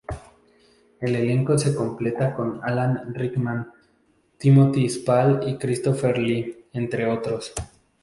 [0.99, 3.71] El elenco se completa con Alan Rickman,
[4.39, 7.53] Timothy Spall y Christopher Lee, entre otros.